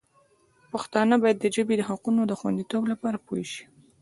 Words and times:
پښتانه 0.71 1.15
باید 1.23 1.37
د 1.39 1.45
ژبې 1.55 1.75
د 1.77 1.81
حقونو 1.89 2.21
د 2.27 2.31
خوندیتوب 2.39 2.83
لپاره 2.91 3.17
پوه 3.25 3.43
شي. 3.51 3.63